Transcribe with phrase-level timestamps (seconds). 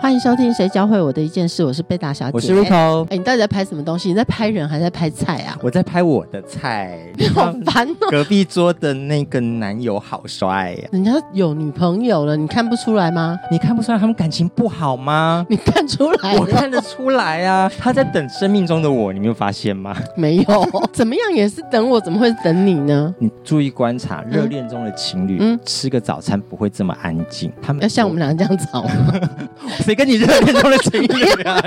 [0.00, 3.06] 欢迎收听《谁教会我的一件事》，我是贝大小姐，我是鹿头。
[3.10, 4.08] 哎，你到底在拍什么东西？
[4.08, 5.58] 你在拍人还是在拍菜啊？
[5.62, 6.98] 我在拍我的菜。
[7.18, 8.08] 你好烦哦！
[8.10, 13.38] 隔壁桌的那个男友好帅呀，人家有女朋友了，你看不出来吗？
[13.50, 15.44] 你看不出来他们感情不好吗？
[15.50, 17.70] 你看出来，我看得出来啊。
[17.78, 19.94] 他在等生命中的我，你没有发现吗？
[20.16, 20.44] 没有，
[20.94, 23.14] 怎么样也是等我，怎么会等你呢？
[23.18, 27.52] 你注意观察，热恋中的情侣，嗯，吃个早餐不会这么安静。
[27.60, 29.20] 他们要像我们俩这样吵吗？
[29.90, 31.60] 谁跟你热恋中的情侣啊？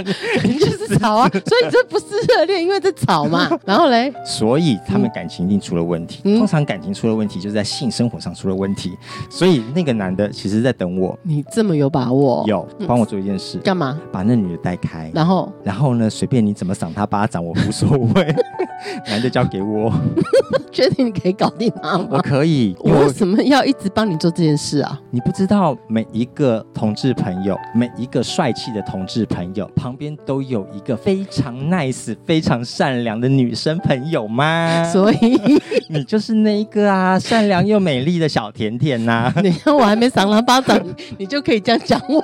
[0.46, 1.30] 你就是吵啊！
[1.30, 3.50] 所以这不是热恋，因为这吵嘛。
[3.68, 6.22] 然后嘞，所以他们感情一定出了问题。
[6.38, 8.98] 通常感情出了问题，就是在性生活上出了问题。
[9.30, 11.20] 所以那个男的其实在等我。
[11.24, 12.46] 你这么有把握？
[12.48, 13.58] 有，帮我做一件事。
[13.58, 14.00] 干嘛？
[14.10, 15.12] 把那女的带开。
[15.14, 16.10] 然后，然后呢？
[16.10, 18.36] 随便你怎么赏他巴掌，我无所谓。
[19.08, 19.92] 男的交给我。
[20.72, 22.08] 确定你可以搞定他吗？
[22.12, 22.76] 我可以。
[22.80, 25.00] 我为什么要一直帮你做这件事啊？
[25.12, 34.84] 你不知道每一个同志朋友，每一个帅气的同志朋友旁边都有一个非常 nice、非常善良的女生朋友吗？
[34.84, 35.40] 所以
[35.90, 39.34] 你就是那一个啊，善良又美丽的小甜甜呐！
[39.44, 40.80] 你看我还没赏他巴掌，
[41.18, 42.22] 你就可以这样讲我？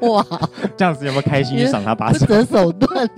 [0.14, 0.26] 哇，
[0.76, 2.20] 这样子有没有开心去赏他巴掌？
[2.20, 3.08] 不择手段。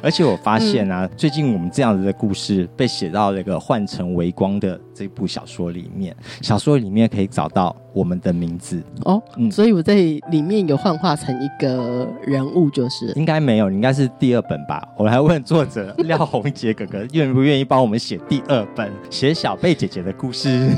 [0.00, 9.20] 而且我发现啊，最近我们这样子的故事被写到那个《换成微光》的这部小说里面，小说里面可以找到我们的名字哦。
[9.36, 9.94] 嗯，所以我在
[10.30, 14.86] 里面有幻化成一个人物，就是应该没有，应该是第二本吧。
[14.96, 20.70] 我来问作者 廖红杰哥哥，愿不愿意帮我们写第二本，写小贝姐姐的故事？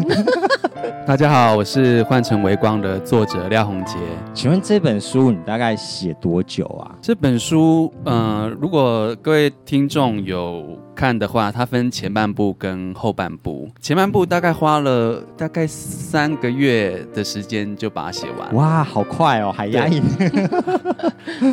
[1.06, 3.98] 大家好，我是《换成微光》的作者廖红杰。
[4.32, 6.96] 请问这本书你大概写多久啊？
[7.02, 10.78] 这本书，嗯，如果各位听众有。
[10.94, 13.68] 看的话，它分前半部跟后半部。
[13.80, 18.54] 前半部大概花了大概三个月的时间就把它写完。
[18.54, 20.00] 哇，好快哦，海压抑。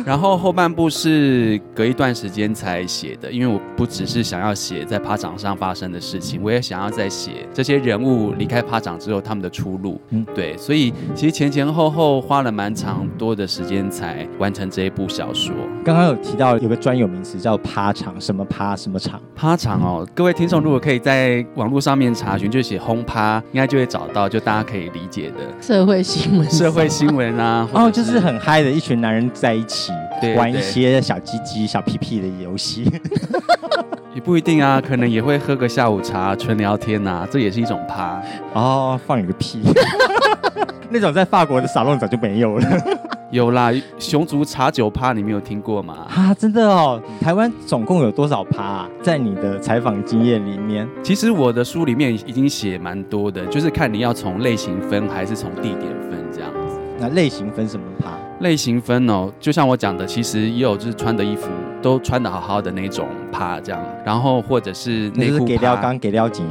[0.06, 10.00] 然后后半部是隔一段时间才写的，因为我不只是想要写在趴场上发生的事情，我也想要再写这些人物离开趴场之后他们的出路。
[10.10, 15.54] 嗯，对，所以其实前前后后花了蛮长多的时间才完成这一部小说。
[15.84, 19.20] 刚刚有提到有个专有名词叫趴场，什么趴什么场？
[19.34, 26.50] 趴场哦，各位听众如果可以在网络上面查询，就写轰趴，应该就会找到，就大家可以理解的社会新闻。
[26.50, 29.92] 社会新闻啊， 哦，就是很嗨的一群男人在一起
[30.36, 32.90] 玩一些小鸡鸡、小屁屁的游戏。
[34.14, 38.22] 也不一定啊，可能也会喝个下午茶，纯聊天呐，这也是一种趴。
[38.52, 39.62] 哦，放你个屁！
[40.90, 42.66] 那种在法国的沙龙早就没有了。
[43.32, 46.06] 有啦，熊族茶酒趴，你没有听过吗？
[46.14, 47.00] 啊，真的哦！
[47.18, 48.62] 台湾总共有多少趴？
[48.62, 56.78] 啊在你的采访经验里面，其实我的书里面已经写蛮多的，就是看你要从类型分还是从地点分这样子。
[57.00, 58.10] 那类型分什么趴？
[58.40, 61.48] 类型分哦，就像我讲的，其实也有就是穿的衣服
[61.80, 66.44] 都穿的好好的那种趴这样，然后或者是内裤给料刚给料紧。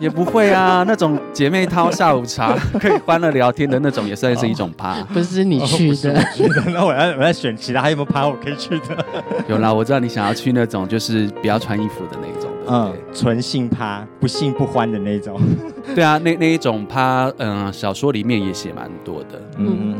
[0.00, 4.94] 也不会啊， 那种姐妹掏下午茶 可以欢乐聊天的那种，也算是一种趴。
[5.12, 6.14] 不是你去的，
[6.72, 9.04] 那我要我要选其他，还有没有趴我可以去的？
[9.48, 15.40] 有啦，我知道你想要去那种就是不要穿衣服的那种，嗯，纯性趴，不性不欢的那种。
[15.94, 19.94] 对啊，那那一种趴，嗯，小说里面也写蛮多的，嗯。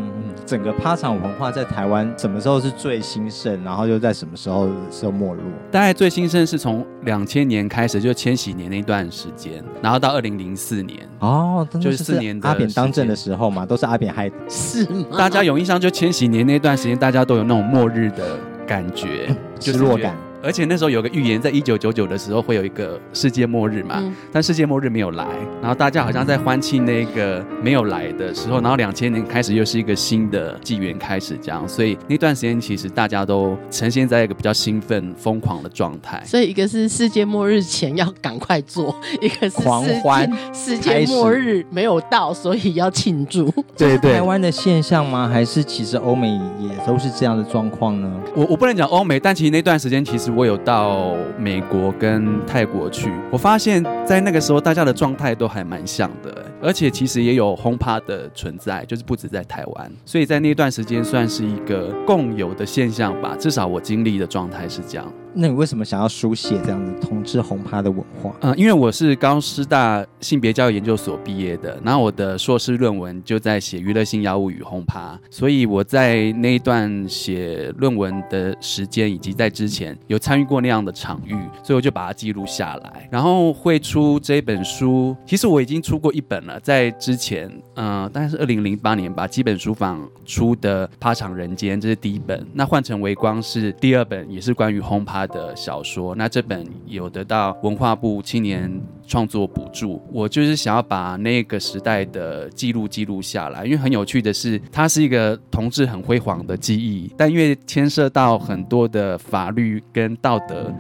[0.45, 3.63] 整个趴场文化在台湾什么时候是最兴盛？
[3.65, 5.45] 然后又在什么时候是没落？
[5.71, 14.37] 大概最兴盛是从两千年开始，就千禧年那段时间，然后到二零零四年哦，就是四年阿扁当政的时候嘛，都是阿扁害的。
[14.49, 15.17] 是吗？
[15.17, 20.17] 大家有印象，就千禧年那段时间，大家都有那种末日的感觉，失落感。
[20.43, 25.25] 而且那时候有个预言，在一九九九的时候会有一个世界末日嘛，但世界末日没有来，
[25.61, 36.21] 然后大家好像在欢庆那个没有来的时候，然后两千年开始又是一个新的纪元开始，这样，所以那段时间其实大家都呈现在一个比较兴奋、疯狂的状态。
[36.27, 43.49] 所以一个是世界末日前要赶快做，一个是狂欢，世界末日没有到，所以要庆祝。
[43.77, 45.29] 对对，台湾的现象吗？
[45.29, 46.29] 还是其实欧美
[46.59, 48.11] 也都是这样的状况呢？
[48.35, 50.32] 我我不能讲欧美，但其实那段时间其实。
[50.35, 63.37] 我有到美国跟泰国去，我发现，在那个时候大家的状态都还蛮像的，而且其实也有轰趴的存在，就是不止在台湾，所以在那段时间算是一个共有的现象吧。
[63.39, 65.13] 至少我经历的状态是这样。
[65.35, 68.35] 那你为什么想要书写这样子同志轰趴的文化？
[68.41, 85.17] 嗯，因为我是高师大性别教育研究所毕业的，然后我的硕士论文就在写娱乐性药物与轰趴，所以我在那一段写论文的时间以及在之前有参与过那样的场域，所以我就把它记录下来，然后会出这本书。
[85.27, 92.47] 其实我已经出过一本了，在之前，嗯、大概是二零零八年吧，基本书坊出的《趴场人间》，这是第一本。
[92.53, 96.15] 那换成微光是第二本，也是关于轰趴他的小说。
[96.15, 98.71] 那这本有得到文化部青年
[99.07, 100.03] 创作补助。
[100.13, 110.73] 我就是想要把那个时代的记录记录下来，因为很有趣的是，它是一个同志很辉煌的记忆，但因为牵涉到很多的法律跟道德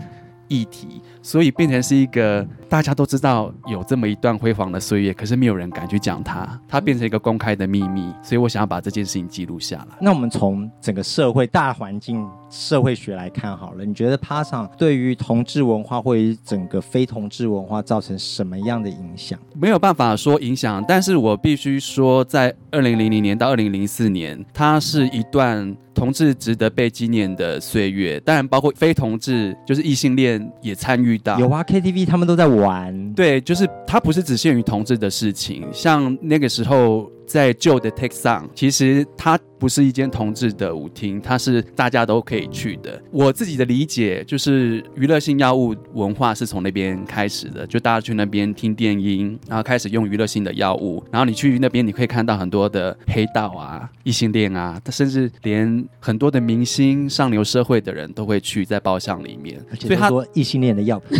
[0.48, 8.12] 议题，所以变成是一个大家都知道有这么一段辉煌的岁月，可是没有人敢去讲它，它变成一个公开的秘密。
[8.22, 9.96] 所以我想要把这件事情记录下来。
[10.00, 19.38] 那我们从整个社会大环境社会学来看好了，你觉得趴场对于同志文化或者整个非同志文化造成什么样的影响？
[19.54, 28.20] 没有办法说影响，但是我必须说，在二零零零年到二零零四年，它是一段同志值得被纪念的岁月。
[28.20, 31.40] 当然，包括非同志，就是异性恋也参与到。
[31.40, 37.10] 有啊，KTV 他们都在玩，对，就是它不是只限于同志的事情，像那个时候。
[37.32, 43.02] 在旧的 Take Song，其实它不是一间同志的舞厅，它是大家都可以去的。
[43.10, 61.18] 我自己的理解就是，娱乐性药物文化是从那边开始的，就大家去那边听电音，然后开始用娱乐性的药物，然后你去那边，你可以看到很多的黑道啊、异性恋啊，甚至连很多的明星、上流社会的人都会去在包厢里面，而且所以它都说异性恋的药品。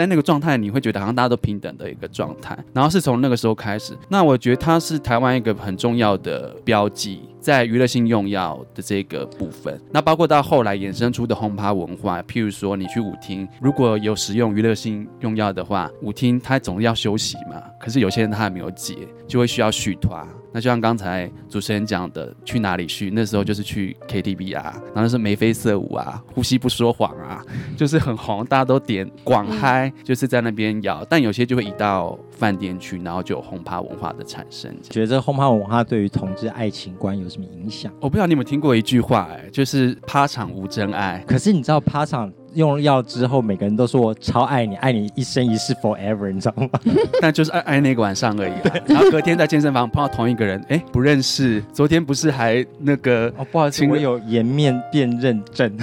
[0.00, 2.58] 在那个状态，你会觉得好像大家都平等的一个状态。
[2.72, 9.78] 然后是从那个时候开始，那我觉得它是台湾一个很重要的标记，在娱乐性用药的这个部分。
[9.90, 17.62] 那包括到后来衍生出的轰趴文化，譬如说你去舞厅，如果有使用娱乐性用药的话，舞厅它总要休息嘛。
[17.78, 18.96] 可是有些人他还没有解，
[19.28, 20.26] 就会需要续团。
[20.52, 23.10] 那就像刚才主持人讲的，去哪里去？
[23.10, 27.42] 那时候就是去 KTV 啊，然后那是眉飞色舞啊，呼吸不说谎啊，
[27.76, 31.04] 就是很红，大家都点广嗨，就是在那边摇。
[31.08, 34.74] 但有些就会移到饭店去，然后就有轰趴文化的产生。
[34.90, 37.92] 觉得这轰趴文化对于同志爱情观有什么影响？
[38.00, 41.22] 我不知道你有没有听过一句话、哎，就是趴场无真爱。
[41.26, 46.68] 可是你知道趴场用药之后，每个人都说我超爱你，爱你一生一世 forever，你知道吗？
[47.20, 48.74] 但就是爱爱那个晚上而已、啊。
[48.86, 51.62] 然后隔天在健身房碰到同一个人，哎，不认识。
[51.72, 53.32] 昨天不是还那个？
[53.36, 55.70] 哦，不好意思，我有颜面辨认症。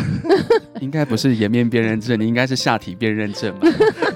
[0.80, 3.68] 应该不是颜面辨认证，你应该是下体辨认证吧？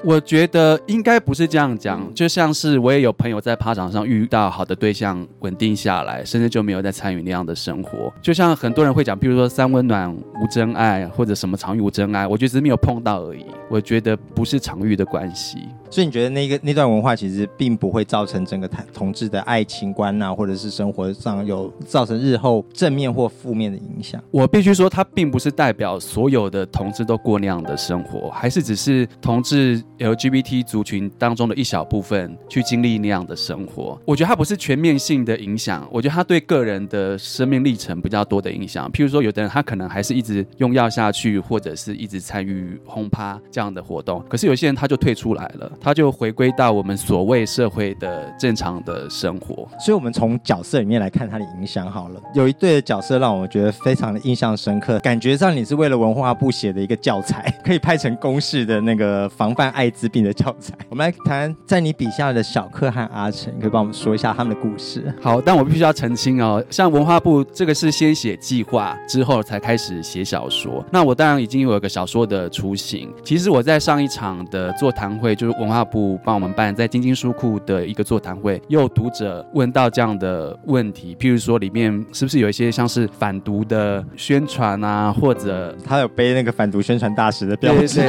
[0.03, 8.13] 我觉得应该不是这样讲，就像是我也有朋友在趴场上遇到好的对象，稳定下来，甚至就没有再参与那样的生活。
[8.21, 13.45] 就像很多人会讲，比如说三温暖无真爱，或者什么场域无真爱，我觉得只是没有碰到而已。
[13.69, 15.69] 我觉得不是场域的关系。
[15.91, 24.23] 所以你觉得那个那段文化其实并不会造成整个同同志的爱情观呐、或者是生活上有造成日后正面或负面的影响？
[24.31, 33.99] 我必须说，它并不是代表所有的同志都过那样的生活，还是只是同志 LGBT 族群当中的一小部分去经历那样的生活。
[34.05, 38.89] 我觉得它不是全面性的影响，我觉得它对个人的生命历程比较多的影响。
[38.93, 49.67] 譬如说，有的人他可能还是一直用药下去，或者是一直参与轰趴这样的活动，可是有些人他就退出来了，他就回归到我们所谓社会的正常的生活。
[49.79, 52.21] 所以，我们从角色里面来看它的影响好了。
[52.33, 60.73] 有一对的角色让我觉得非常的印象深刻，感觉上你是为了文化部写的一个教材， 可以拍成公式的那个防范艾滋病的教材。
[60.89, 65.13] 我们来谈在你笔下的小克和阿成，可以帮我们说一下他们的故事。
[65.21, 70.83] 好，但我必须要澄清哦，像文化部这个是先写计划之后才开始写小说。
[70.91, 73.11] 那我当然已经有一个小说的雏形。
[73.23, 88.01] 其实我在上一场的座谈会，就是文化部帮我们办在金金书库的一个座谈会，也有读者问到这样的问题，譬如说里面是不是有一些像是反毒的宣传啊，或者他有背那个反毒宣传大使的标对志，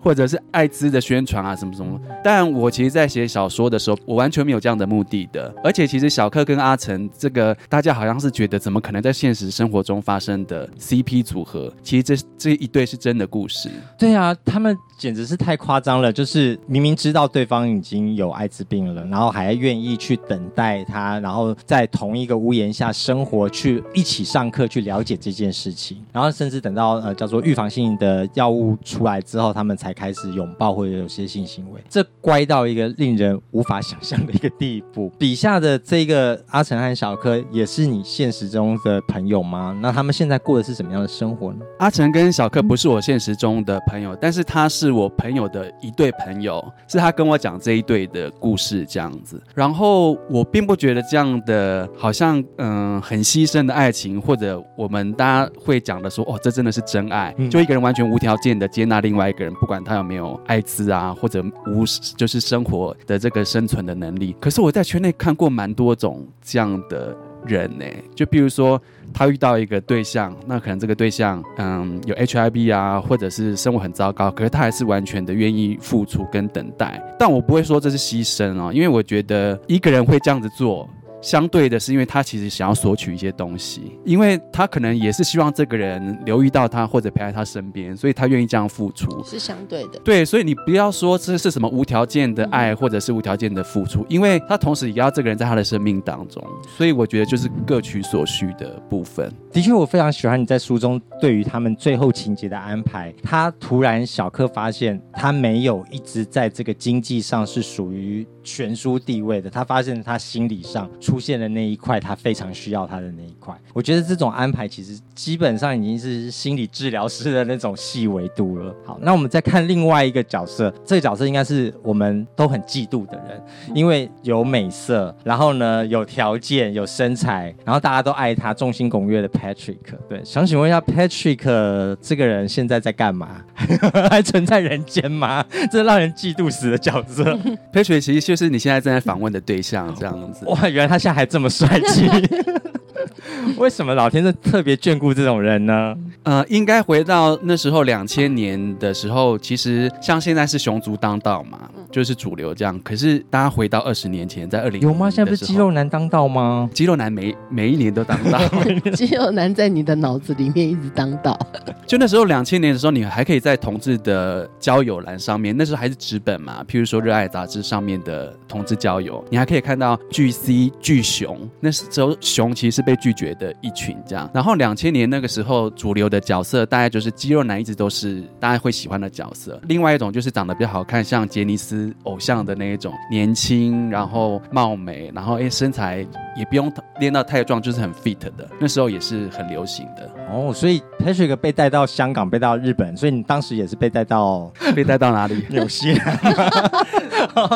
[0.00, 1.98] 或者是艾滋的宣传啊，什么什么。
[2.22, 5.52] 但我其实，在写小说的时候，我完全没有这样的目的的。
[5.64, 11.72] 而且，其实小克跟阿成这个，大家好像是觉得，怎么可能在现实生活中发生的 CP 组合？
[11.82, 13.70] 其实这这一对是真的故事。
[13.98, 35.08] 对啊，他们简直是太夸张了，就是明明明知道对方已经有艾滋病了，然后还愿意去等待他，然后在同一个屋檐下生活，去一起上课，去了解这件事情，然后甚至等到呃叫做预防性的药物出来之后，他们才开始拥抱或者有些性行为，这乖到一个令人无法想象的一个地步。
[35.16, 39.78] 笔下的这个阿成和小柯也是你现实中的朋友吗？
[39.80, 41.60] 那他们现在过的是什么样的生活呢？
[41.78, 49.40] 阿成跟小柯不是我现实中的朋友，但是他是我朋友的一对朋友，是他跟我讲这一对的故事这样子。
[49.54, 61.84] 然后我并不觉得这样的好像嗯很牺牲的爱情，或者我们大家会讲的说哦这真的是真爱，嗯就一个人完全无条件的接纳另外一个人，不管他有没有艾滋啊，或者无
[62.16, 64.34] 就是生活的这个生存的能力。
[64.40, 67.84] 可是我在圈内看过蛮多种这样的人呢、
[68.14, 68.80] 就比如说。
[69.12, 77.02] 他遇到一个对象，那可能这个对象，嗯，有 HIV 啊，或者是生活很糟糕，可是他还是完全的愿意付出跟等待。
[77.18, 80.88] 但我不会说这是牺牲哦，因为我觉得一个人会这样子做。
[81.20, 89.22] 相对的是，因为他其实想要索取一些东西，因为他可能也是希望这个人留意到他或者陪在他身边，所以他愿意这样付出。
[89.24, 89.98] 是相对的。
[90.00, 96.42] 对，所以你不要说这是什么无条件的爱，或者是无条件的付出，因为他同时也要这个人在他的生命当中，
[96.76, 99.30] 所以我觉得就是各取所需的部分。
[99.52, 103.12] 的确，我非常喜欢你在书中对于他们最后情节的安排。
[103.22, 113.54] 他突然小克发现他没有一直在这个经济上是属于悬殊地位的，他发现他心理上出现的那一块，他非常需要他的那一块。
[113.72, 118.74] 我觉得这种安排其实基本上已经是心理治疗师的那种细维度了。
[118.84, 123.42] 好，那我们再看另外一个角色，这个角色应该是我们都很嫉妒的人，
[123.74, 129.78] 因为有美色，然后呢有条件、有身材，然后大家都爱他，众星拱月的 Patrick。
[130.08, 133.42] 对，想请问一下 Patrick 这个人现在在干嘛？
[134.10, 135.44] 还存在人间吗？
[135.70, 137.24] 这让人嫉妒死的角色。
[137.72, 140.44] Patrick 其实就是你现在正在访问的对象，这样子。
[140.46, 142.08] 哇，原来他现在还这么帅气。
[143.56, 145.96] 为什么老天是特别眷顾这种人呢？
[146.22, 152.78] 呃，应该回到那时候两千年的时候，其实像现在是熊族当道嘛，就是主流这样。
[152.82, 155.10] 可是大家回到二十年前，在二零有吗？
[155.10, 156.68] 现在不是肌肉男当道吗？
[156.72, 158.38] 肌肉男每每一年都当道。
[158.94, 161.38] 肌肉男在你的脑子里面一直当道，
[161.86, 174.28] 就那时候两千年的时候，你还可以在同志的交友栏上面，那时候还是纸本嘛，譬如说《热爱》杂志上面的同志交友，你还可以看到巨 C 巨熊，那时候熊其实是被被拒绝的一群这样。
[174.34, 179.60] 然后两千年那个时候主流的角色大概就是肌肉男，一直都是大家会喜欢的角色。
[179.68, 186.04] 另外一种就是长得比较好看，像杰尼斯偶像的那一种，年轻，然后貌美，然后哎身材
[186.36, 190.10] 也不用练到太壮，就是很 fit 的，那时候也是很流行的。
[190.32, 195.44] 哦，所以 Patrick 被带到香港，被带到日本，所以你当时也是被带到 被带到哪里？
[195.48, 196.18] 纽西兰？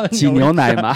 [0.11, 0.95] 挤牛奶吗？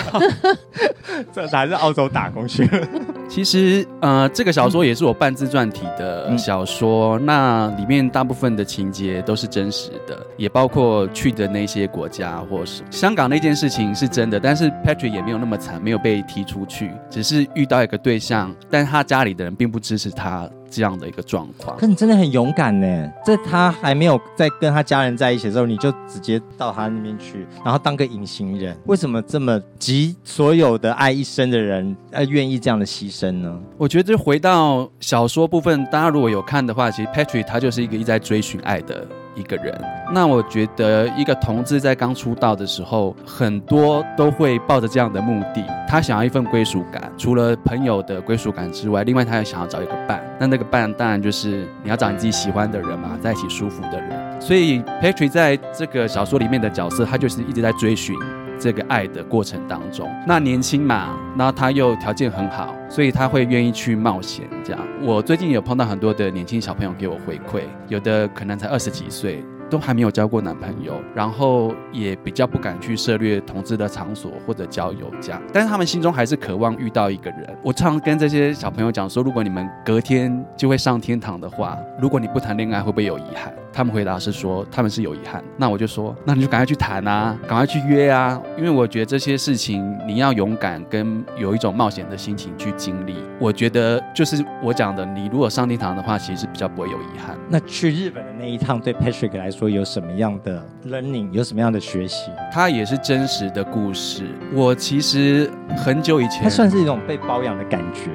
[1.32, 2.86] 这还是澳洲打工去了。
[3.28, 21.86] 其实，呃，这个小说也是我半自传体的小说，那里面大部分的情节都是真实的，也包括去的那些国家，或是香港那件事情是真的，但是 Patrick 也没有那么惨，没有被踢出去，只是遇到一个对象，但他家里的人并不支持他这样的一个状况可。
[21.86, 28.76] 你真的很勇敢呢，在他还没有在跟他家人在一起的时候，你就直接到他那边去，然后当个隐形人。
[28.86, 33.58] 为什么这么集所有的爱一生的人，呃，愿意这样的牺牲呢？
[33.76, 39.06] 我觉得回到小说部分，大家如果有看的话，其实 Patrick 他就是一个一直在追寻爱的
[39.38, 39.72] 一个人。
[40.12, 50.22] 那我觉得一个同志在刚出道的时候，很多都会抱着这样的目的，他想要一份归属感，除了朋友的归属感之外，另外他也想要找一个伴。
[50.40, 54.40] 那那个伴当然就是你要找你自己喜欢的人嘛，在一起舒服的人。
[54.40, 58.14] 所以 Patrick 在这个小说里面的角色，他就是一直在追寻
[58.58, 60.10] 这个爱的过程当中。
[60.26, 64.46] 那年轻嘛，然后他又条件很好，所以他会愿意去冒险。
[64.64, 69.44] 这样，我最近有碰到很多的年轻小朋友给我回馈，有的可能才二十几岁。
[69.70, 77.56] 都还没有交过男朋友，然后也比较不敢去涉猎同志的场所或者交友这样，但是他们心中还是渴望遇到一个人。
[77.62, 83.52] 我常跟这些小朋友讲说，如果你们隔天就会上天堂的话，如果你不谈恋爱，会不会有遗憾？
[83.72, 85.42] 他们回答是说他们是有遗憾。
[85.56, 93.16] 那我就说，那你就赶快去谈啊，赶快去约啊，因为我觉得这些事情你要勇敢跟有一种冒险的心情去经历。
[93.38, 97.36] 我觉得就是我讲的，你如果上天堂的话，其实是比较不会有遗憾。
[97.48, 102.30] 那去日本的那一趟，对 Patrick 来说有什么样的 learning，有什么样的学习？
[102.52, 104.24] 它也是真实的故事。
[104.52, 108.10] 我其实很久以前，它算是一种被包养的感觉，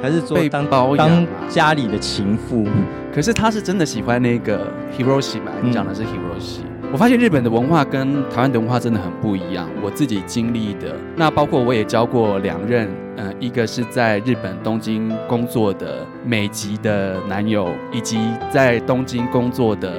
[0.00, 2.64] 还是说被当包养家里的情妇？
[3.12, 5.50] 可是他是真的喜欢那个 Hiroshi 嘛？
[5.72, 6.60] 讲的是 Hiroshi，、
[6.92, 9.68] 我发现日本的文化跟台湾的文化真的很不一样。
[9.82, 18.18] 我自己经历的，那包括我也教过两任，呃，一个是在日本东京工作的美籍的男友，以及
[18.50, 19.90] 在东京工作的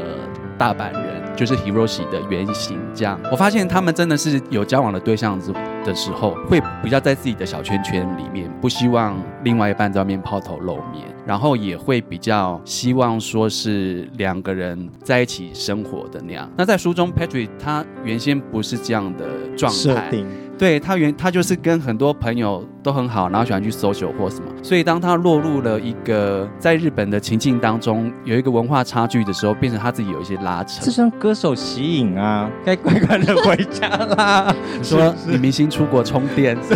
[0.57, 1.17] 大阪人。
[1.37, 5.53] 就是 Hiroshi 的原型，这样我发现他们真的是有交往的对象之
[5.85, 16.49] 的时候，会比较在自己的小圈圈里面，不希望另外一半在外面抛头露面，然后也会比较希望说是两个人在一起生活的那样。
[16.57, 20.11] 那在书中，Patrick 他原先不是这样的状态。
[20.57, 30.83] 对他原他就是跟很多朋友都很好，然后喜欢去 social 或什么，所以当他落入了一个在日本的情境当中，有一个文化差距的时候，变成他自己有一些拉扯。
[30.83, 34.55] 这算歌手吸引啊，该乖乖的回家啦。
[34.81, 36.57] 说女明星出国充电，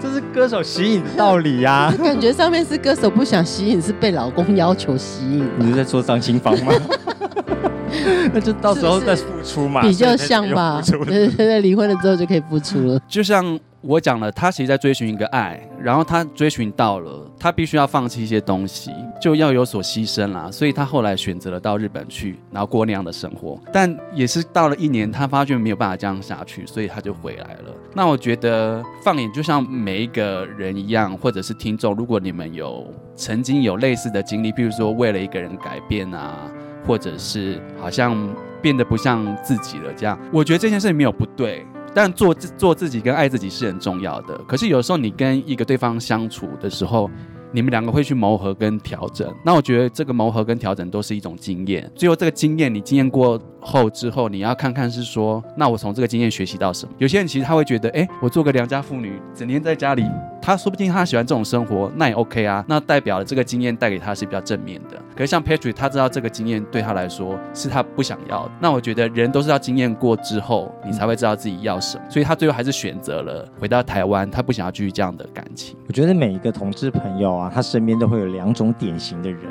[0.00, 1.92] 这是歌手吸引的道理呀。
[2.02, 5.46] 感觉上面是歌手不想吸引，是被老公要求吸引。
[5.58, 6.72] 你是在说张清芳吗？
[8.32, 10.82] 那就到时候再付出嘛，比较像吧。
[10.84, 12.98] 对对对，离婚了之后就可以付出了。
[13.06, 20.48] 就像我讲了，他其实在追寻一个爱，然后他追寻到了，他必须要放弃一些东西，就要有所牺牲啦。
[20.50, 23.60] 所以他后来选择了到日本去，然后过那样的生活。
[23.72, 27.74] 但也是到了一年，他发觉没有办法这样下去，所以他就回来了。
[27.94, 36.50] 那我觉得放眼就像每一个人一样，或者是听众，如果你们有曾经有类似的经历，譬如说为了一个人改变啊。
[36.86, 38.16] 或者是好像
[38.60, 44.36] 变得不像自己了，这样我觉得这件事情没有不对，但做做自己跟爱自己是很重要的。
[44.46, 47.10] 可是有时候你跟一个对方相处的时候，
[47.50, 51.90] 你们两个会去磨合跟调整，那我觉得这个磨合跟调整都是一种经验。
[51.94, 56.92] 最后这个经验你经验过后之后，你要看看是说，那我从这个经验学习到什么？
[56.98, 60.04] 有些人其实他会觉得，哎，我做个良家妇女，整天在家里。
[60.42, 62.64] 他说不定他喜欢这种生活，那也 OK 啊。
[62.66, 65.00] 那代表了这个经验带给他是比较正面的。
[65.14, 68.52] 可是像 Patrick，他知道这个经验对他来说是他不想要的。
[68.60, 72.02] 那我觉得人都是要经验过之后，你才会知道自己要什么。
[72.10, 75.76] 所以他最后还是选择了回到台湾，他不想要继续这样的感情。
[75.86, 79.42] 我觉得每一个同志朋友啊，他身边都会有两种典型的人，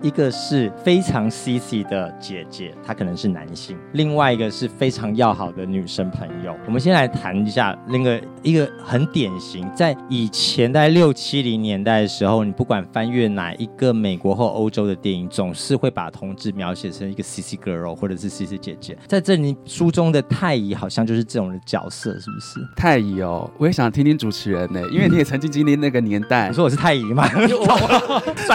[0.00, 6.54] 一个是非常 CC 的姐姐，她可能是男性；另外一个是非常要好的女生朋友。
[6.64, 10.27] 我们先来谈一下那个一个很典型在以。
[10.28, 18.94] 以前在六七零年代的时候，你不管翻阅哪一个美国或欧洲的电影，总是会把同志描写成一个 C C girl 或者是 C C 姐姐。
[19.06, 22.60] 在这里书中的太乙好像就是这种的角色，是不是？
[22.76, 26.48] 太乙哦，我也想听听主持人呢，因为你也曾经经历那个年代。
[26.48, 27.26] 你说我是太乙吗？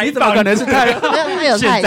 [0.05, 0.93] 你怎么可能 是太乙？
[1.01, 1.81] 他有太乙，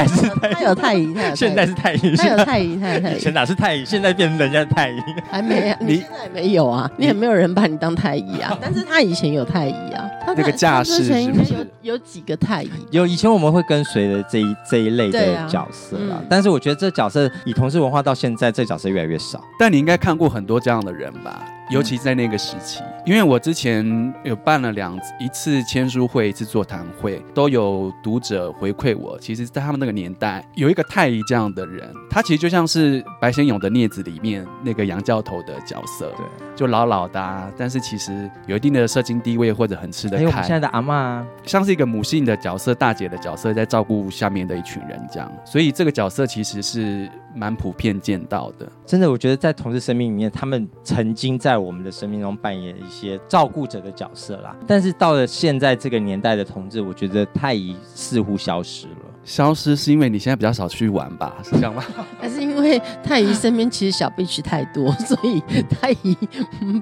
[0.52, 3.16] 他有太乙，现在是太乙，他有太乙，他有太乙。
[3.16, 3.84] 以前哪是太乙？
[3.84, 4.96] 现在变成人家的太乙？
[5.30, 5.78] 还没啊？
[5.80, 6.90] 你现在没有啊？
[6.96, 8.58] 你也没有人把你当太乙啊？
[8.60, 9.75] 但是他以前有太乙。
[9.94, 12.70] 啊，那个架势是不是有有几个太乙？
[12.90, 19.40] 有以前我们会跟随的这一这一类的角色啊，但是我觉得这角色以同事文化到现在，这角色越来越少。
[19.58, 21.44] 但你应该看过很多这样的人吧？
[21.70, 29.16] 尤其在那个时期，因为我之前有办了两一次签书会，一次座谈会，都有读者回馈我。
[29.20, 40.42] 其实，在他们那个年代，有一个太医这样的人，他其实就像是白先勇的《镊子》里面那个杨教头的角色，对，就老老的，啊但是其实有一定的社经地位或者很吃得开。
[40.42, 45.32] 现在的阿妈，像是一个母性的角色、大姐的角色，在照顾下面的一群人这样。
[45.44, 48.66] 所以这个角色其实是蛮普遍见到的。
[48.84, 54.56] 真的，我觉得在同志生命里面，他们曾经在我们的生命中扮演一些些照顾者的角色啦。
[54.66, 58.94] 但是到了现在这个年代的同志，我觉得太乙似乎消失了。
[59.26, 61.34] 消失是因为你现在比较少去玩吧？
[61.42, 61.84] 是这样吗？
[62.18, 66.16] 还是因为太乙身边其实小 bitch 太多，所以太乙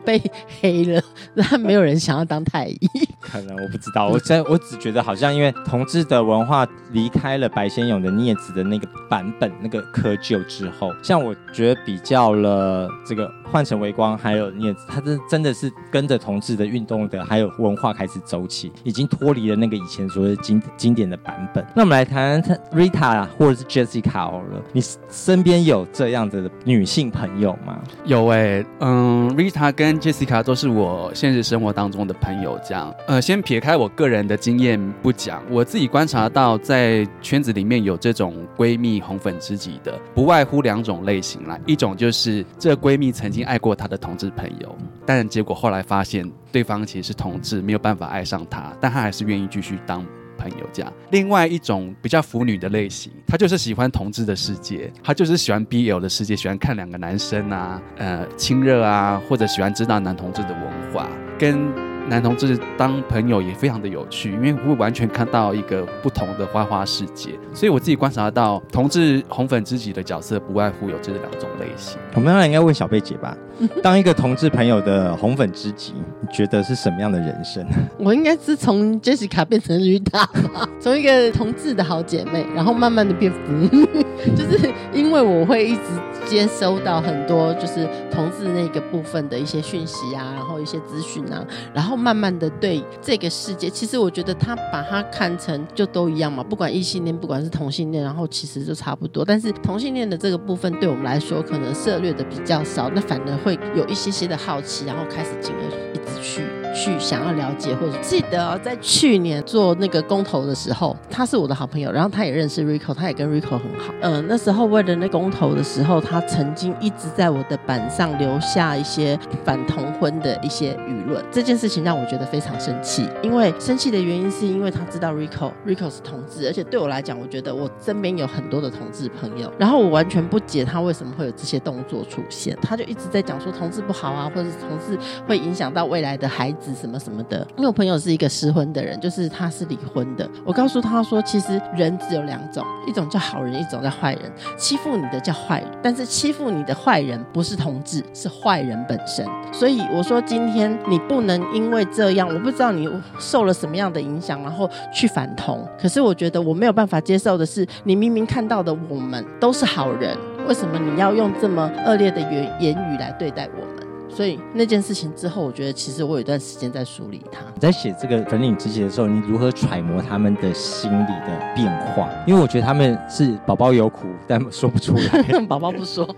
[0.04, 0.22] 被
[0.60, 1.02] 黑了，
[1.32, 2.78] 那没有人想要当太乙。
[3.18, 21.64] 可能我不知道，我真我只觉得好像因为同志的文化离开了白先勇的镊子的那个版本那个窠臼之后，像我觉得比较了这个换成微光还有镊子，他真真的是跟着同志的运动的还有文化开始走起，已经脱离了那个以前所谓经经典的版本。
[21.74, 22.33] 那我们来谈。
[22.42, 27.78] Rita 或者是 Jessica 了，你身边有这样子的女性朋友吗？
[28.04, 32.58] 有哎，嗯，Rita 跟 Jessica 都是我现实生活当中的朋友。
[32.66, 41.58] 这样，呃，先撇开我个人的经验不讲，我自己观察到在圈子里面有这种闺蜜红粉知己的，不外乎两种类型啦。
[41.66, 50.04] 一种就是这闺蜜曾经爱过她的同志朋友，但结果后来发现对方其实是同志，没有办法爱上她，但她还是愿意继续当。
[50.36, 61.72] 朋友这样，另外一种比较腐女的类型，她就是喜欢同志的世界，她就是喜欢 BL 的世界，喜欢看两个男生啊，呃，亲热啊，或者喜欢知道男同志的文化，跟
[62.06, 67.30] 男同志当朋友也非常的有趣，因为会完全看到一个不同的花花世界。
[67.54, 71.98] 所以我自己观察到，同志红粉知己的角色不外乎有这两种类型。
[72.12, 73.34] 我们来应该问小贝姐吧，
[73.82, 77.64] 当一个同志朋友的红粉知己，你觉得是什么样的人生？
[77.98, 83.68] 我应该是从 Jessica 变成 Rita 吧， 从一个同志的好姐妹，然后慢慢的变腐女，
[84.36, 85.80] 就是因为我会一直
[86.26, 99.24] 接收到很多就是同志那个部分的一些讯息啊，然后一些资讯啊，然后慢慢的对这个世界，其实我觉得他把它看成就都一样嘛，不管异性恋，不管是同性恋，然后其实就差不多。
[99.24, 106.42] 但是同性恋的这个部分对我们来说，可能涉略的比较少，那反而会有一些些的好奇，然后开始进而一直去
[106.74, 113.94] 去想要了解，或者记得，在去年做那个公投的时候，他是我的好朋友，然后他也认识 Rico，他也跟 Rico 很好。
[114.00, 123.08] 嗯、那时候为了那公投的时候，他曾经一直在我的板上留下一些反同婚的一些舆论，这件事情让我觉得非常生气。
[123.22, 137.44] 因为生气的原因是因为他知道 Rico，Rico 是同志，而且对我来讲，我觉得我身边有很多的同志朋友，然后我完全不解他为什么会有这些动作出现，他就一直在讲说同志不好啊，或者是同志会影响到未来的孩子什么什么的。
[137.56, 144.30] 因为我朋友是一个失婚的人，就是他是离婚的，我告诉他说，其实人只有两种，一种叫好人，一种叫坏人。
[144.56, 149.26] 欺负你的叫坏人，但是欺负你的坏人不是同志，是坏人本身。
[149.52, 155.66] 所以我说，今天你不能因为这样，我不知道你受了什么样的影响，然后去反同。
[155.80, 163.83] 可是我觉得我没有办法接受的是，你明明看到的我们都是好人，为什么你要用这么恶劣的言言语来对待我们？
[164.14, 167.40] 所以那件事情之后，我觉得其实我有一段时间在梳理它。
[167.52, 172.08] 你在写这个粉领知己的时候，你如何揣摩他们的心理的变化？
[172.26, 175.22] 因为我觉得他们是宝宝有苦，但说不出来。
[175.48, 176.08] 宝宝不说，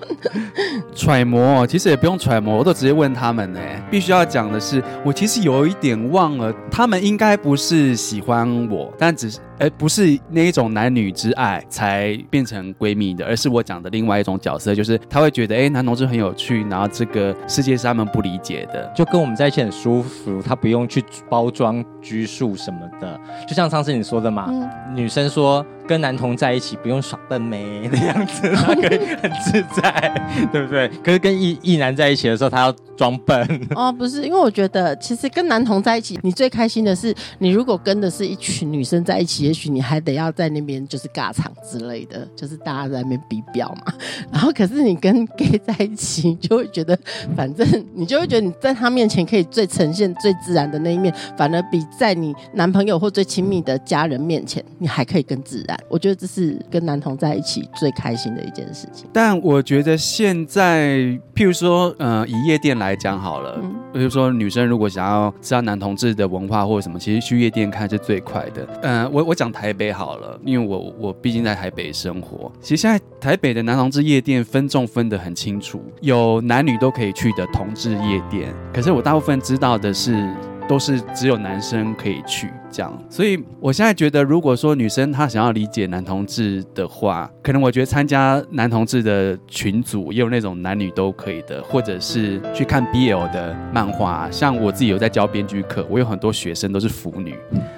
[0.95, 3.61] 揣摩其实也不用揣摩，我都直接问他们呢。
[3.91, 9.39] 必须要讲的是，我其实有一点忘了，他们应该不是喜欢我，但只是。
[9.59, 23.19] 而不是那一种男女之爱才变成闺蜜的，而是我讲的另外一种角色，就是他会觉得，哎，男同志很有趣，然后这个世界是他们不理解的，就跟我们在一起很舒服，他不用去包装拘束什么的。
[23.47, 24.51] 就像上次你说的嘛，
[24.95, 30.89] 女生说跟男同在一起不用耍笨妹的样子， 他可以很自在，对不对？
[31.05, 33.37] 可是跟异异男在一起的时候，他要装笨。
[33.75, 43.93] 哦，不是，因为我觉得其实跟男同在一起，你最开心的是，你如果跟的是一群女生在一起，也许你还得要在那边就是尬场之类的，就是大家在那边比表嘛。
[44.33, 46.99] 然后可是你跟 gay 在一起，你就会觉得，
[47.37, 55.76] 反正你就会觉得你在他面前可以最呈现最自然的那一面，反而比在你男朋友或最亲密的家人面前，你还可以更自然。
[55.89, 59.09] 我觉得这是跟男同在一起最开心的一件事情。
[59.13, 60.97] 但我觉得现在，
[61.35, 68.67] 譬如说，呃，以夜店来讲好了，嗯比如说女生如果想要知道男同志的文化或者什么，其实去夜店看是最快的。
[68.83, 72.51] 呃，我我讲台北好了，因为我我毕竟在台北生活。
[72.61, 78.53] 其实现在台北的男同志夜店分众分得很清楚，有男女都可以去的同志夜店。
[78.73, 80.29] 可是我大部分知道的是。
[80.69, 94.29] 都是只有男生可以去这样，所以我现在觉得，如果说女生她想要理解男同志的话，可能我觉得参加男同志的群组，也有那种男女都可以的，或者是去看 BL 的漫画。
[94.31, 97.35] 像我自己有在教编剧课，我有很多学生都是腐女，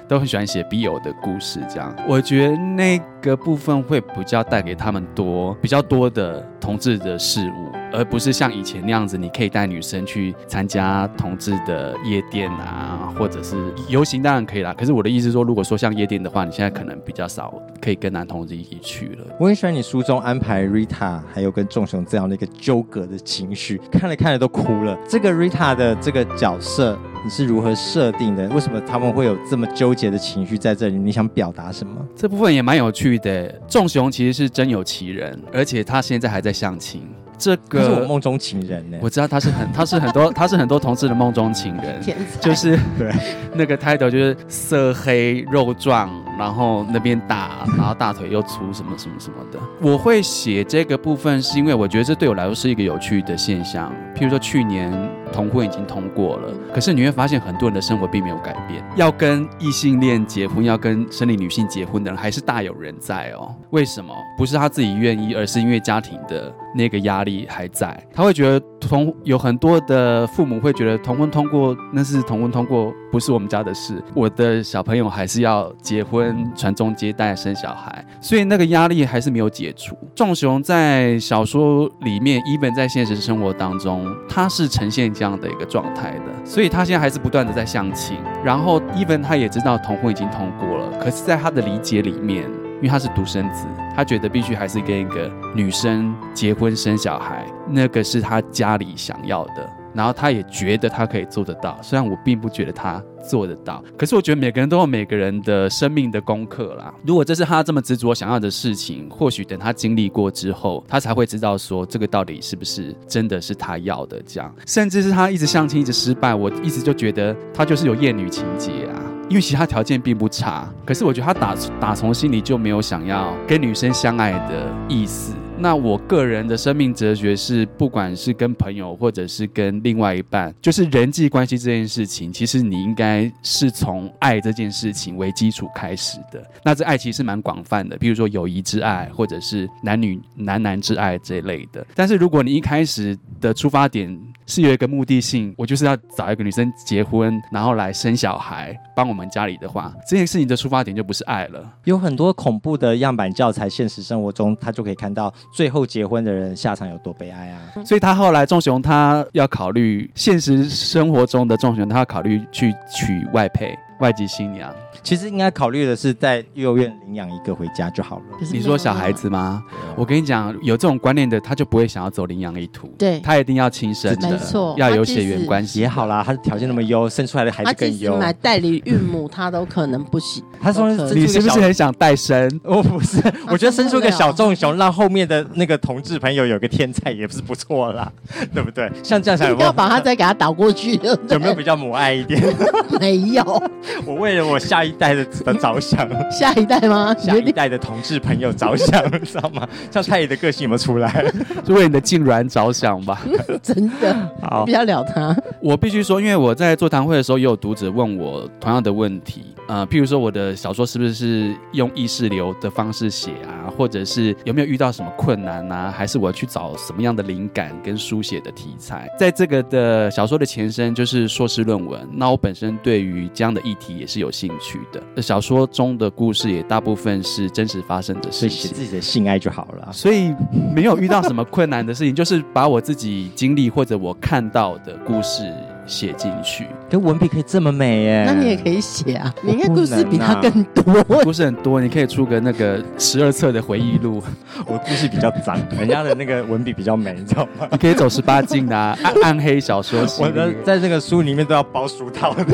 [0.07, 1.59] 都很喜欢写 BL 的故事。
[1.69, 7.68] 这样，我觉得那个部分会比较带给他们多比较多的同志的事物。
[7.91, 14.73] 而不是像以前那样子，你可以带女生去参加同志的夜店啊，或者是游行，当然可以啦。
[14.77, 19.25] 可是我的意思是说，如果说像夜店的话，你现在可能比较少可以跟男同志一起去了。
[19.39, 24.97] 我很喜欢你书中安排 Rita 还有跟仲雄这样的一个纠葛的情绪，看了看了都哭了。
[25.07, 28.47] 这个 Rita 的这个角色你是如何设定的？
[28.49, 30.97] 为什么他们会有这么纠结的情绪在这里？
[30.97, 31.93] 你想表达什么？
[32.15, 33.49] 这部分也蛮有趣的。
[33.67, 37.01] 仲雄其实是真有其人，而且他现在还在相亲。
[37.39, 41.99] 这个是我梦中情人呢，我知道他是很，他是很多， 他是很多同志的梦中情人，
[42.41, 43.11] 就是对。
[43.55, 49.59] 那个 title 就是色黑肉壮，然后那边大，然后大腿又粗，什么什么什么的。
[49.81, 53.93] 我会写这个部分，是因为我觉得这对我来说是一个有趣的现象。
[54.15, 54.91] 譬如说去年
[55.31, 63.53] 同婚已经通过了，可是你会发现很多人的生活并没有改变，要跟异性恋结婚，要跟生理女性结婚的人还是大有人在哦。
[63.71, 64.13] 为什么？
[64.37, 68.01] 不是他自己愿意，而是因为家庭的那个压力还在。
[68.13, 74.01] 他会觉得同有很多的父母会觉得同婚通过那是同婚通过，不是我们家的事。
[74.13, 79.97] 我的小朋友还是要结婚、传宗接代、生小孩，所以那个压力还是没有解除。
[80.15, 88.17] 仲雄在小说里面，even 在现实生活当中，他是呈现这样的一个状态的，所以他现在还是不断的在相亲。
[88.43, 92.49] 然后 even 他也知道同婚已经通过了，可是在他的理解里面。
[92.79, 93.65] 因为他是独生子，
[93.99, 99.69] 他觉得必须还是跟一个女生结婚生小孩，那个是他家里想要的。
[99.93, 106.93] 然后他也觉得他可以做得到，虽然我并不觉得他做得到，可是我觉得每个人都有每个人的生命的功课啦。
[107.05, 114.21] 如果这是他这么执着想要的事情，或许等他经历过之后，他才会知道说这个到底是不是真的是他要的。
[114.25, 119.18] 这样，甚至是他一直相亲一直失败，我一直就觉得他就是有厌女情节啊。
[119.29, 125.33] 因为其他条件并不差，可是我觉得他打打从心里就没有想要跟女生相爱的意思。
[125.61, 136.41] 那我个人的生命哲学是，不管是跟朋友或者是跟另外一半，就是人际关系这件事情，其实你应该是从爱这件事情为基础开始的。
[136.63, 141.85] 那这爱其实蛮广泛的，比如说友谊之爱，或者是男女男男之爱这一类的。
[141.93, 151.69] 但是如果你一开始的出发点是有一个目的性，我就是要找一个女生结婚，然后来生小孩，帮我们家里的话，这件事情的出发点就不是爱了。
[151.83, 155.33] 有很多恐怖的样板教材，现实生活中他就可以看到。
[155.51, 157.59] 最后结婚的人下场有多悲哀啊！
[157.85, 163.77] 所以他后来仲雄他要考虑现实生活中的仲雄，他要考虑去娶外配。
[163.99, 168.23] 外籍新娘，其实应该考虑的是在幼儿园领养一个回家就好了。
[168.51, 169.63] 你说小孩子吗？
[169.95, 172.87] 我跟你讲，有这种观念的，他就不会想要走领养一途。
[172.97, 176.23] 对，他一定要亲生的，没错，要有血缘关系也好啦。
[176.25, 178.17] 他的条件那么优，生出来的孩子更优。
[178.17, 180.43] 买代理孕母，他都可能不行。
[180.61, 188.11] 他说：“你是不是很想带生？”我不是，我觉得生出个小棕熊，让后面的那个同志朋友有个天才也不是不错啦，
[188.53, 188.91] 对不对？
[189.03, 192.41] 像这样想，要把他再给他倒过去，有没有比较母爱一点？
[192.99, 193.43] 没有，
[194.05, 194.59] 我为了我。
[194.59, 197.15] 下一代的的着想，下一代吗？
[197.17, 199.67] 下一代的同志朋友着想， 知道吗？
[199.91, 201.25] 像蔡爷的个性有没有出来？
[201.63, 203.21] 就为你的静然着想吧。
[203.61, 205.35] 真的，好，不要聊他。
[205.61, 209.45] 我必须说，因为我在座谈会的时候，也有读者问我同样的问题。
[209.69, 213.69] 呃，譬如说我的小说是不是用意识流的方式写啊？
[213.77, 215.93] 或者是有没有遇到什么困难啊？
[215.95, 219.07] 还是我去找什么样的灵感跟书写的题材？
[219.19, 222.01] 在这个的小说的前身就是硕士论文。
[222.11, 225.21] 那我本身对于这样的议题也是有兴趣的。
[225.21, 229.93] 小说中的故事也大部分是真实发生的事情，写自己的性爱就好了。
[229.93, 230.33] 所以
[230.73, 235.53] 没有遇到什么困难的事情，就是把我自己经历或者我看到的故事。
[235.89, 238.23] 写进去，可文笔可以这么美耶？
[238.27, 244.23] 那你也可以写啊，你应该故事比他更多，故事很多，你可以出个那个十二册的回忆录。
[244.67, 247.67] 我故事比较脏，人家的那个文笔比较美，你知道吗？
[247.71, 252.45] 你可以走十八禁的暗暗黑小说，我的在这个书里面都要包书套的。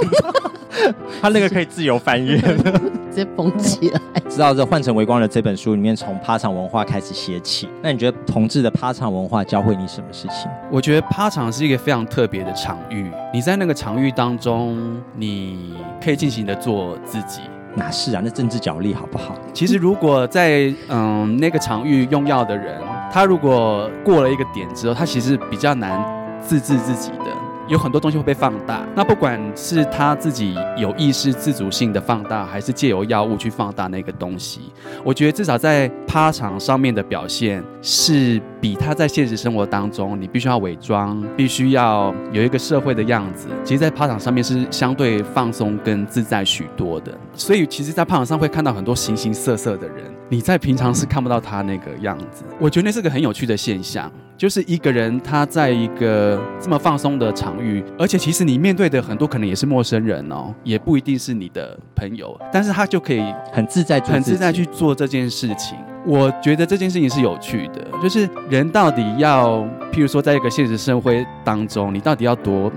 [1.21, 2.37] 他那个可以自由翻阅，
[3.09, 3.99] 直接封起来。
[4.29, 7.69] 知道这《换成微光》的这本书里面，从趴场文化开始写起。
[7.81, 10.49] 那你觉得同志的趴场文化教会你什么事情？
[10.71, 13.09] 我觉得趴场是一个非常特别的场域。
[13.33, 14.77] 你在那个场域当中，
[15.15, 17.41] 你可以尽情的做自己。
[17.77, 18.21] 哪是啊？
[18.23, 19.35] 那政治角力好不好？
[19.53, 26.01] 其实如果在嗯那个场域用药的人，他如果过了一个点之后，他其实比较难
[26.41, 27.25] 自治自己的。
[27.67, 34.71] 有很多东西会被放大，那不管是他自己有意识、自主性的放大，还是借由药物去放大那个东西，
[35.03, 47.11] 我觉得至少在趴场上面的表现是比他在现实生活当中，你必须要伪装，必须要有一个社会的样子，其实，在趴场上面是相对放松跟自在许多的。
[47.33, 52.43] 所以，其实，在趴场上会看到很多形形色色的人，你在平常是看不到他那个样子。
[52.59, 54.11] 我觉得那是个很有趣的现象。
[54.37, 65.77] 就是一个人，他在一个这么放松的场域，而且其实你面对的很多可能也是陌生人哦，也不一定是你的朋友，但是他就可以很自在、很自在去做这件事情。
[66.05, 69.59] 我觉得这件事情是有趣的，就是人到底要，
[69.91, 72.71] 譬如说，在一个现实社会当中，你到底要多。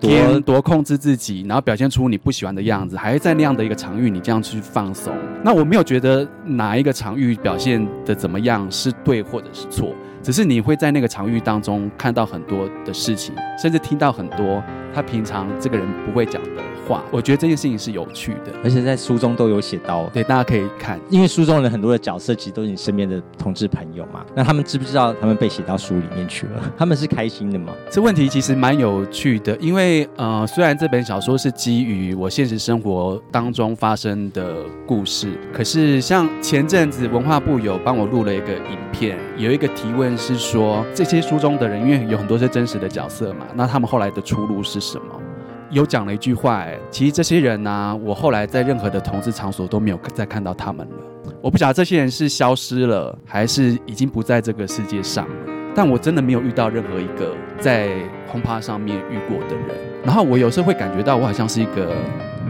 [0.00, 5.12] 多多控制自己，然后表现出你不喜欢的样子，还是在那样的一个场域，你这样去放松。
[5.44, 14.62] 那我没有觉得哪一个场域表现的怎么样是对或者是错，只是你会在那个场域当中看到很多的事情，甚至听到很多
[14.94, 16.48] 他平常这个人不会讲的
[16.86, 17.02] 话。
[17.10, 20.98] 我觉得这件事情是有趣的，而且在书中都有写到，对，大家可以看。
[21.10, 26.72] 因为书中的很多的角色其实都是你身边的同志朋友嘛，那他们知不知道他们被写到书里面去了？
[26.78, 27.74] 他们是开心的吗？
[27.90, 45.20] 这问题其实蛮有趣的，因为呃，虽然这本小说是基于我现实生活当中发生的故事，可是像前阵子文化部有帮我录了一个影片，有一个提问是说，这些书中的人，因为有很多是真实的角色嘛，那他们后来的出路是是什么？
[45.70, 50.94] 有讲了一句话，其实这些人呢，我后来在任何的同志场所都没有再看到他们了。
[51.42, 55.34] 我不晓得这些人是消失了，还是已经不在这个世界上了。
[55.74, 57.90] 但我真的没有遇到任何一个在
[58.26, 59.76] 轰趴上面遇过的人。
[60.02, 61.94] 然后我有时候会感觉到，我好像是一个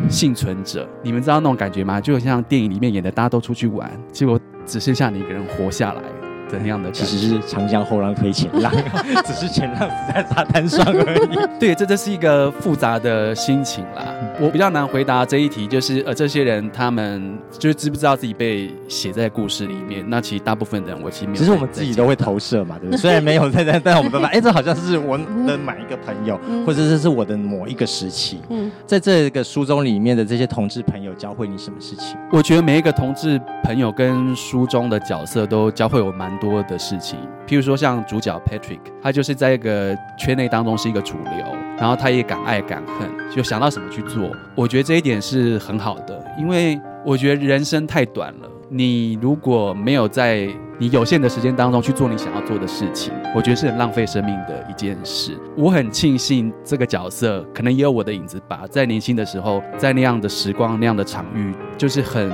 [0.09, 0.88] 幸存者。
[1.03, 2.01] 你们知道那种感觉吗？
[2.01, 6.03] 就像电影里面演的，大家都出去玩，结果只剩下你一个人活下来。
[6.51, 6.91] 怎样的？
[6.91, 8.73] 其实是长江后浪推前浪，
[9.25, 11.39] 只是前浪死在沙滩上而已。
[11.61, 14.07] 对，这这是一个复杂的心情啦。
[14.41, 20.05] 我比较难回答这一题，就是呃，这些人他们就是知不知道自己被写在故事里面？
[20.09, 21.39] 那其实大部分的人，我其实没有。
[21.39, 22.97] 其实我们自己都会投射嘛，对不对？
[22.99, 28.41] 虽然没有在在，但我们都发哎，这好像是我的哪一个朋友，或者这是我的某一个时期。
[28.51, 32.17] 嗯，在这个书中里面的这些同志朋友教会你什么事情？
[32.33, 36.38] 我觉得每一个同志朋友跟书中的角色都教会我蛮。
[36.38, 44.31] 多的事情，譬如说像主角 Patrick，他就是在一个圈内当中是一个主流，然后他也敢爱敢恨，就想到什么去做。
[44.55, 50.48] 我觉得这一点是很好的，因为我觉得人生太短了，你如果没有在
[50.79, 55.37] 你有限的时间当中去做你想要做的事情，我觉得是很浪费生命的一件事。
[55.57, 62.31] 我很庆幸这个角色可能也有我的影子吧，在年轻的时候，在那样的时光、那样的场域，就是很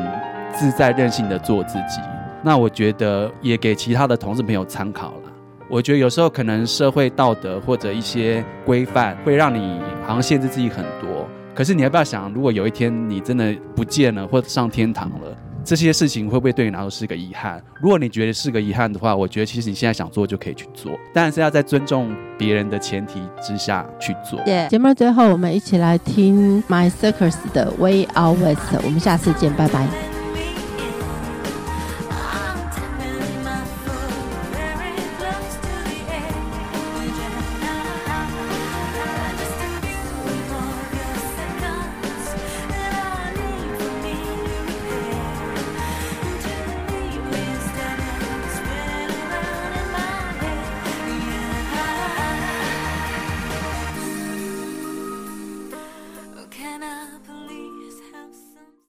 [0.52, 2.00] 自在任性的做自己。
[2.44, 5.32] 那我觉得也给其他的同事朋友参考了。
[5.68, 11.26] 我觉得有时候可能社会道德或者一些规范会让你好像限制自己很多。
[11.54, 17.62] 可是你要不要想，如果有一天你真的不见了或者上天堂了，这些事情会不会对你来说是个遗憾？
[17.80, 24.38] 如果你觉得是个遗憾的话，我觉得其实你现在想做就可以去做，但是要在尊重别人的前提之下去做。
[24.68, 30.13] 节目最后我们一起来听 My Circus 的 Way Out West，我们下次见，拜拜。